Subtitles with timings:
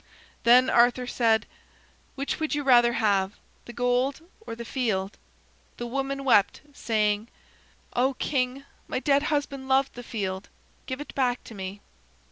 [0.45, 1.45] Then Arthur said:
[2.15, 3.33] "Which would you rather have,
[3.65, 5.15] the gold or the field?"
[5.77, 7.27] The woman wept, saying:
[7.93, 10.49] "Oh, King, my dead husband loved the field.
[10.87, 11.81] Give it back to me."